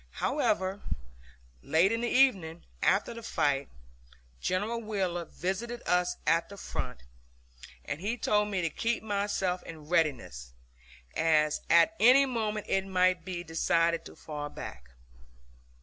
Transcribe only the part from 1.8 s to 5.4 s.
in the evening, after the fight, General Wheeler